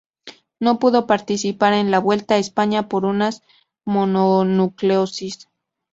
No 0.59 0.79
pudo 0.79 1.05
participar 1.05 1.73
en 1.73 1.91
la 1.91 1.99
Vuelta 1.99 2.33
a 2.33 2.37
España 2.39 2.89
por 2.89 3.05
una 3.05 3.29
mononucleosis. 3.85 5.47